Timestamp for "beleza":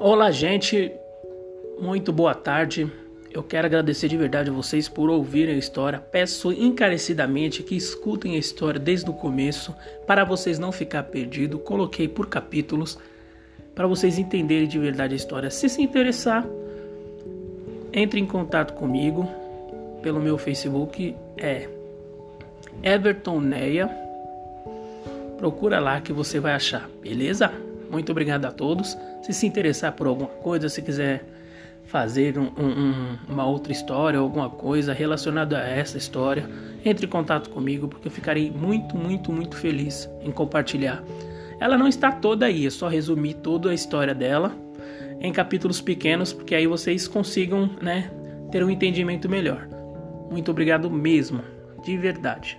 27.00-27.52